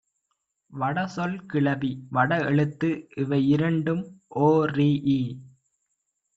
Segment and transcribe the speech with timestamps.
[0.73, 2.89] வடசொல் கிளவி, வடஎழுத்து
[3.15, 4.03] இவையிரண்டும்
[4.41, 5.21] ஒரீஇ